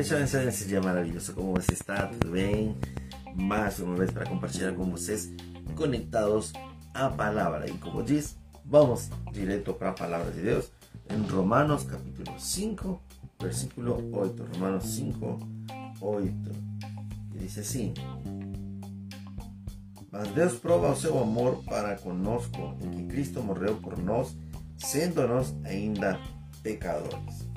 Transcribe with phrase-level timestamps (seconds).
[0.00, 1.34] Deixa abençoar nesse dia maravilhoso.
[1.34, 2.06] Como você está?
[2.06, 2.74] Tudo bem?
[3.34, 5.30] Mais uma vez para compartilhar com vocês
[5.76, 6.54] conectados
[6.94, 7.68] à palavra.
[7.68, 8.34] E como diz,
[8.64, 10.72] vamos direto para a palavra de Deus
[11.10, 13.02] em Romanos capítulo 5,
[13.42, 14.42] versículo 8.
[14.54, 15.38] Romanos 5,
[16.00, 16.32] 8.
[17.32, 17.92] Que diz assim:
[20.10, 24.34] Mas Deus prova o seu amor para conosco em que Cristo morreu por nós,
[24.78, 26.18] sendo nós ainda
[26.62, 27.49] pecadores.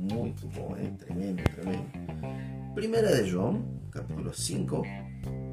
[0.00, 0.96] Muito bom, hein?
[0.98, 1.84] tremendo, tremendo.
[2.74, 4.82] Primeira de João, capítulo 5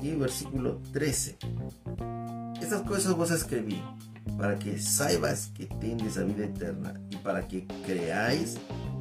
[0.02, 1.36] e versículo 13.
[2.62, 3.84] Estas coisas vos escrevi
[4.38, 8.56] para que saibas que tendes a vida eterna e para que creáis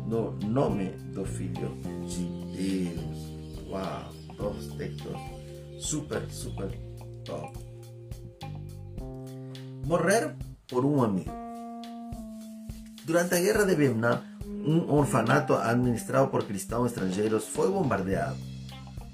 [0.08, 1.76] no nome do Filho
[2.08, 3.68] de Deus.
[3.68, 5.16] Uau, dos textos
[5.78, 6.70] super, super
[7.24, 7.56] top.
[9.86, 10.34] Morrer
[10.66, 11.30] por um amigo.
[13.04, 14.35] Durante a guerra de Vietnã,
[14.66, 18.36] um orfanato administrado por cristãos estrangeiros foi bombardeado.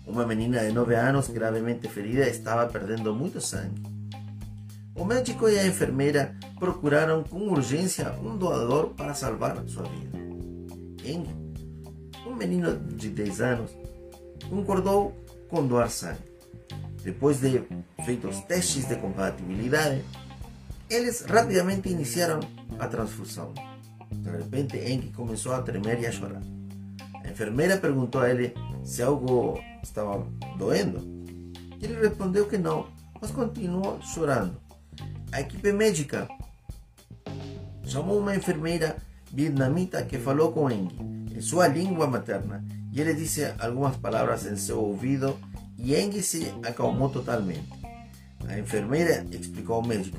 [0.07, 3.83] Uma menina de 9 anos, gravemente ferida, estava perdendo muito sangue.
[4.97, 10.19] O médico e a enfermeira procuraram com urgência um doador para salvar sua vida.
[11.05, 11.27] Eng,
[12.27, 13.71] um menino de 10 anos,
[14.49, 15.15] concordou
[15.49, 16.33] com doar sangue.
[17.05, 17.63] Depois de
[18.05, 20.05] feitos testes de compatibilidade,
[20.89, 22.41] eles rapidamente iniciaram
[22.79, 23.53] a transfusão.
[24.13, 26.43] De repente, Eng começou a tremer e a chorar.
[27.25, 28.55] A enfermeira perguntou a ele
[28.85, 30.27] se algo estava
[30.59, 31.01] doendo.
[31.81, 32.87] Ele respondeu que não,
[33.21, 34.57] mas continuou chorando.
[35.33, 36.29] A equipe médica
[37.85, 38.97] chamou uma enfermeira
[39.33, 40.89] vietnamita que falou com Eng
[41.35, 45.39] em sua língua materna e ele disse algumas palavras em seu ouvido
[45.79, 47.69] e Eng se acalmou totalmente.
[48.47, 50.19] A enfermeira explicou ao médico.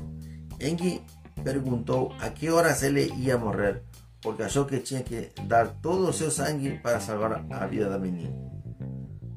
[0.60, 1.02] Eng
[1.44, 3.84] perguntou a que horas ele ia morrer,
[4.22, 7.98] porque achou que tinha que dar todo o seu sangue para salvar a vida da
[7.98, 8.34] menina.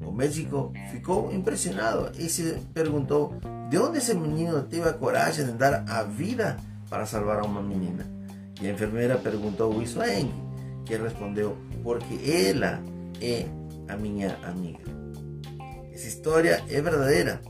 [0.05, 3.35] O médico ficou impressionado e se perguntou
[3.69, 6.57] de onde esse menino teve a coragem de dar a vida
[6.89, 8.05] para salvar a uma menina.
[8.61, 10.05] E a enfermeira perguntou isso a
[10.85, 12.81] que respondeu: porque ela
[13.21, 13.45] é
[13.87, 14.79] a minha amiga.
[15.93, 17.41] Essa história é verdadeira.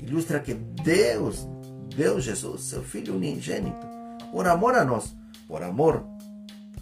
[0.00, 1.46] Ilustra que Deus,
[1.98, 3.84] Deus Jesus, seu Filho unigênito,
[4.30, 5.16] por amor a nós,
[5.48, 6.04] por amor,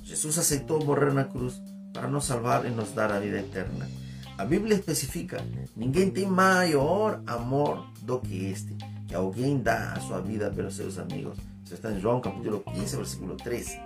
[0.04, 1.58] Jesus aceitou morrer na cruz
[1.90, 3.88] para nos salvar e nos dar a vida eterna.
[4.36, 5.42] A Bíblia especifica:
[5.74, 8.76] ninguém tem maior amor do que este,
[9.08, 11.38] que alguém dá a sua vida pelos seus amigos.
[11.64, 13.80] Isso está em João capítulo 15, versículo 13.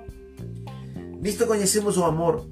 [1.20, 2.44] Nisto conhecemos o amor,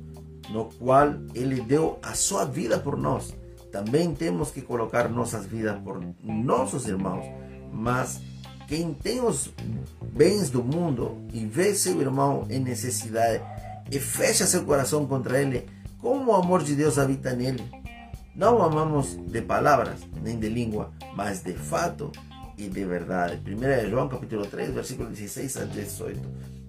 [0.50, 3.34] no qual Ele deu a sua vida por nós.
[3.72, 7.26] Também temos que colocar nossas vidas por nossos irmãos.
[7.72, 8.20] Mas
[8.68, 9.50] quem tem os
[10.12, 13.42] bens do mundo e vê seu irmão em necessidade
[13.90, 15.66] e fecha seu coração contra ele,
[15.98, 17.64] como o amor de Deus habita nele?
[18.36, 22.12] Não amamos de palavras, nem de língua, mas de fato
[22.58, 23.40] e de verdade.
[23.42, 26.20] 1 João capítulo 3, versículo 16 a 18.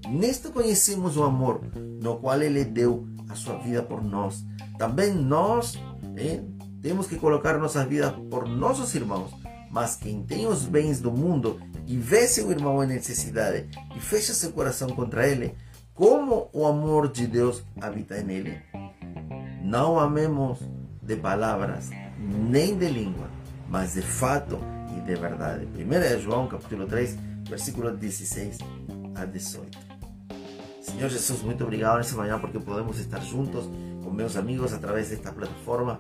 [0.08, 1.62] Nisto conhecemos o amor,
[2.02, 4.46] no qual Ele deu a sua vida por nós.
[4.78, 5.78] Também nós
[6.16, 6.42] eh,
[6.82, 9.32] temos que colocar nossas vidas por nossos irmãos.
[9.72, 14.34] Mas quem tem os bens do mundo e vê seu irmão em necessidade e fecha
[14.34, 15.56] seu coração contra ele,
[15.94, 18.62] como o amor de Deus habita nele?
[19.64, 20.60] Não amemos
[21.02, 23.30] de palavras, nem de língua,
[23.68, 24.60] mas de fato
[24.98, 25.66] e de verdade.
[25.66, 28.58] 1 João capítulo 3, versículo 16
[29.16, 29.78] a 18.
[30.82, 33.70] Senhor Jesus, muito obrigado nessa manhã porque podemos estar juntos
[34.04, 36.00] com meus amigos através desta plataforma.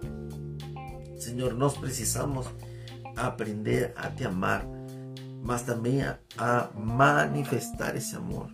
[1.18, 2.47] Senhor, nós precisamos
[3.28, 4.66] aprender a te amar,
[5.44, 8.50] mas também a, a manifestar esse amor.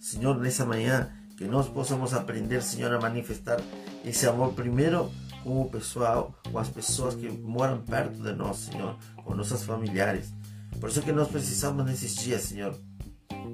[0.00, 3.60] Senhor, nessa manhã, que nós possamos aprender, Senhor, a manifestar
[4.04, 5.10] esse amor primeiro
[5.42, 10.32] com o pessoal, com as pessoas que moram perto de nós, Senhor, com nossos familiares.
[10.80, 12.74] Por isso que nós precisamos nesses dias, Senhor,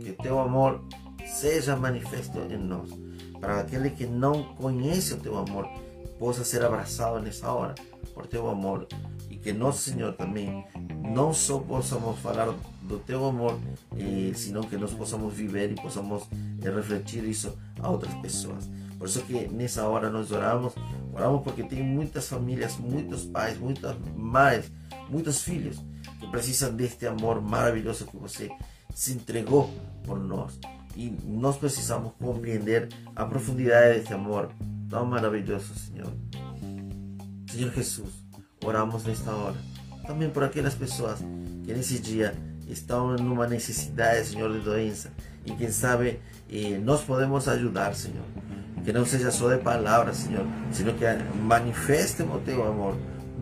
[0.01, 0.83] que teu amor
[1.27, 2.91] seja manifesto em nós,
[3.41, 5.69] para aquele que não conhece o teu amor
[6.19, 7.75] possa ser abraçado nessa hora
[8.15, 8.87] por teu amor
[9.45, 10.65] que nós, Senhor, também
[11.15, 12.47] não só possamos falar
[12.81, 13.61] do teu amor,
[13.95, 16.23] eh, senão que nós possamos viver e possamos
[16.63, 18.71] eh, refletir isso a outras pessoas.
[18.99, 20.73] Por isso que nessa hora nós oramos,
[21.13, 24.73] oramos porque tem muitas famílias, muitos pais, muitas mães,
[25.11, 25.77] muitos filhos
[26.19, 28.51] que precisam deste amor maravilhoso que você
[28.95, 29.71] se entregou
[30.05, 30.59] por nós.
[30.97, 34.51] E nós precisamos compreender a profundidade deste amor
[34.89, 36.13] tão maravilhoso, Senhor.
[37.51, 38.24] Senhor Jesus,
[38.65, 39.57] oramos nesta hora.
[40.07, 41.19] Também por aquelas pessoas
[41.65, 42.35] que nesse dia
[42.69, 45.11] estão numa necessidade, Senhor, de doença.
[45.45, 46.21] E quem sabe
[46.51, 48.25] eh, nós podemos ajudar, Senhor.
[48.85, 51.05] que não seja só de palavras, Senhor, sino que
[51.43, 52.97] manifeste o teu amor.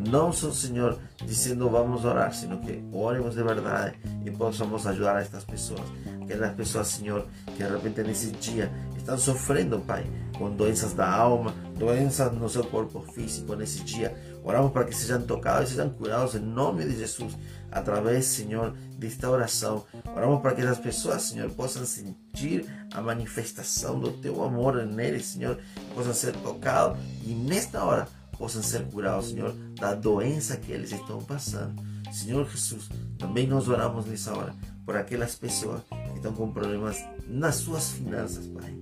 [0.09, 3.95] Não só, Senhor, dizendo vamos orar, sino que oremos de verdade
[4.25, 5.83] e possamos ajudar a estas pessoas.
[6.23, 10.05] Aquelas pessoas, Senhor, que de repente nesse dia estão sofrendo, Pai,
[10.39, 14.17] com doenças da alma, doenças no seu corpo físico nesse dia.
[14.45, 17.37] Oramos para que sejam tocados e sejam curados em nome de Jesus,
[17.71, 19.85] através, Senhor, desta oração.
[20.15, 25.59] Oramos para que as pessoas, Senhor, possam sentir a manifestação do teu amor neles, Senhor,
[25.95, 31.23] possam ser tocados e nesta hora possam ser curados, Senhor, da doença que eles estão
[31.23, 31.81] passando.
[32.13, 34.55] Senhor Jesus, também nós oramos nessa hora
[34.85, 38.77] por aquelas pessoas que estão com problemas nas suas finanças, Pai.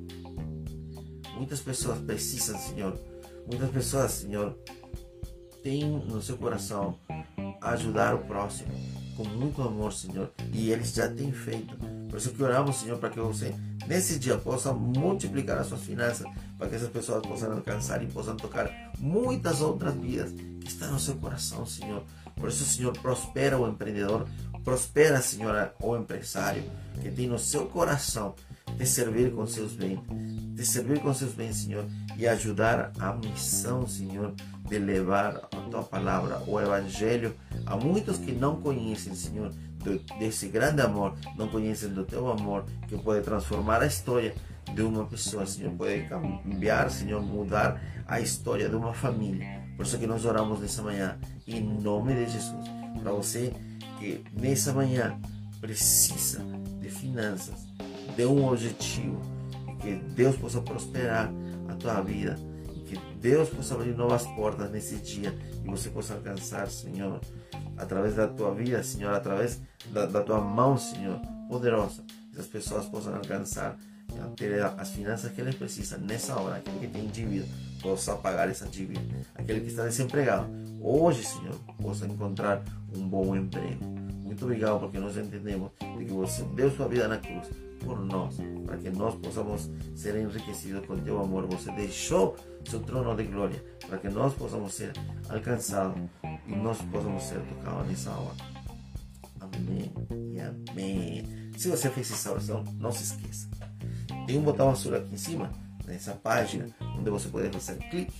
[1.36, 2.98] Muitas pessoas precisam, Senhor.
[3.46, 4.58] Muitas pessoas, Senhor,
[5.62, 6.98] têm no seu coração
[7.60, 8.72] ajudar o próximo
[9.16, 10.30] com muito amor, Senhor.
[10.52, 11.76] E eles já têm feito.
[12.08, 13.54] Por isso que oramos, Senhor, para que você
[13.86, 16.26] nesse dia possa multiplicar as suas finanças,
[16.58, 20.98] para que essas pessoas possam alcançar e possam tocar muitas outras vidas que estão no
[20.98, 22.02] seu coração, Senhor.
[22.36, 24.26] Por isso, Senhor, prospera o empreendedor,
[24.64, 26.62] prospera, Senhor, o empresário
[27.00, 28.34] que tem no seu coração
[28.76, 30.00] te servir com seus bens,
[30.56, 31.84] te servir com seus bens, Senhor,
[32.20, 34.34] e ajudar a missão, Senhor,
[34.68, 37.34] de levar a tua palavra, o evangelho,
[37.64, 39.50] a muitos que não conhecem, Senhor,
[40.18, 44.34] desse grande amor, não conhecem do teu amor, que pode transformar a história
[44.74, 49.58] de uma pessoa, Senhor, pode cambiar, Senhor, mudar a história de uma família.
[49.74, 52.68] Por isso que nós oramos nessa manhã, em nome de Jesus,
[53.00, 53.54] para você
[53.98, 55.18] que nessa manhã
[55.58, 56.44] precisa
[56.82, 57.66] de finanças,
[58.14, 59.18] de um objetivo,
[59.80, 61.32] que Deus possa prosperar
[61.70, 62.36] a tua vida,
[62.74, 67.20] e que Deus possa abrir novas portas nesse dia e você possa alcançar, Senhor,
[67.76, 69.60] através da tua vida, Senhor, através
[69.92, 73.76] da, da tua mão, Senhor, poderosa, que as pessoas possam alcançar
[74.36, 76.56] ter as finanças que eles precisam nessa hora.
[76.56, 77.46] Aquele que tem dívida
[77.80, 79.00] possa pagar essa dívida.
[79.34, 80.48] Aquele que está desempregado,
[80.80, 82.62] hoje, Senhor, possa encontrar
[82.94, 83.99] um bom emprego.
[84.40, 87.46] Muito obrigado porque nós entendemos de que você deu sua vida na cruz
[87.84, 91.46] por nós, para que nós possamos ser enriquecidos com teu amor.
[91.48, 92.34] Você deixou
[92.64, 94.94] seu trono de glória para que nós possamos ser
[95.28, 96.00] alcançados
[96.46, 98.36] e nós possamos ser tocados nessa hora.
[99.40, 99.92] Amém
[100.32, 101.50] e amém.
[101.58, 103.46] Se você fez essa oração, não se esqueça.
[104.26, 105.52] Tem um botão azul aqui em cima,
[105.90, 106.66] nessa página,
[106.98, 108.14] onde você pode fazer clique.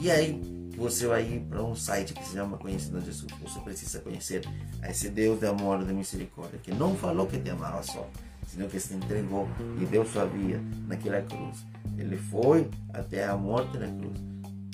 [0.00, 0.40] E aí
[0.76, 3.30] você vai ir para um site que se chama Conhecendo Jesus.
[3.42, 4.42] Você precisa conhecer
[4.88, 8.08] esse Deus de amor e de misericórdia, que não falou que te amava só,
[8.46, 9.48] sino que se entregou
[9.80, 11.66] e deu sua vida naquela cruz.
[11.98, 14.18] Ele foi até a morte na cruz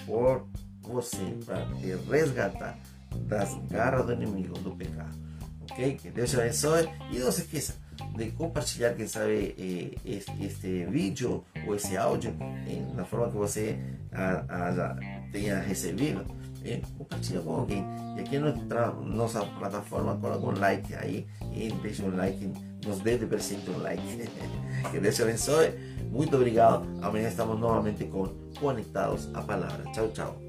[0.05, 0.47] por
[0.83, 2.79] você, para te resgatar
[3.27, 5.17] das garras do inimigo, do pecado.
[5.63, 5.97] Ok?
[5.97, 7.86] Que Deus te abençoe e não se esqueça
[8.17, 12.35] de compartilhar, quem sabe, eh, este, vídeo ou esse áudio
[12.95, 13.79] na forma que você
[14.13, 14.97] a, a,
[15.33, 16.25] tenha recebido.
[16.65, 17.85] Eh, compartilha com alguém.
[18.17, 18.53] E aqui na
[19.05, 22.53] nossa plataforma, coloca um like aí e deixa um like
[22.87, 24.03] nos dê de presente um like.
[24.91, 25.73] que Deus te abençoe.
[26.11, 26.87] Muito obrigado.
[27.03, 28.29] Amanhã estamos novamente com
[28.59, 29.85] Conectados à Palavra.
[29.93, 30.46] Tchau, tchau.